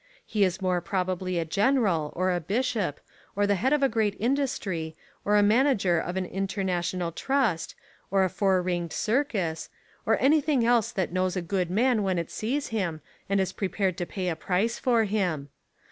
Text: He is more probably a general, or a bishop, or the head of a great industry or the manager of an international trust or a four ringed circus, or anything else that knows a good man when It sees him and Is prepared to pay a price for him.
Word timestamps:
He 0.25 0.43
is 0.43 0.63
more 0.63 0.81
probably 0.81 1.37
a 1.37 1.45
general, 1.45 2.11
or 2.15 2.31
a 2.31 2.39
bishop, 2.39 2.99
or 3.35 3.45
the 3.45 3.53
head 3.53 3.71
of 3.71 3.83
a 3.83 3.87
great 3.87 4.17
industry 4.19 4.95
or 5.23 5.37
the 5.37 5.43
manager 5.43 5.99
of 5.99 6.17
an 6.17 6.25
international 6.25 7.11
trust 7.11 7.75
or 8.09 8.23
a 8.23 8.29
four 8.31 8.63
ringed 8.63 8.93
circus, 8.93 9.69
or 10.03 10.19
anything 10.19 10.65
else 10.65 10.91
that 10.91 11.13
knows 11.13 11.35
a 11.35 11.41
good 11.43 11.69
man 11.69 12.01
when 12.01 12.17
It 12.17 12.31
sees 12.31 12.69
him 12.69 13.01
and 13.29 13.39
Is 13.39 13.53
prepared 13.53 13.95
to 13.99 14.07
pay 14.07 14.27
a 14.29 14.35
price 14.35 14.79
for 14.79 15.03
him. 15.03 15.49